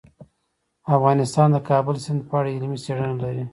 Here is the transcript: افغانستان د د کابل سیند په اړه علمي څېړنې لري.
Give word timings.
افغانستان 0.95 1.47
د 1.51 1.53
د 1.55 1.57
کابل 1.69 1.95
سیند 2.05 2.21
په 2.29 2.33
اړه 2.39 2.49
علمي 2.55 2.79
څېړنې 2.83 3.15
لري. 3.23 3.43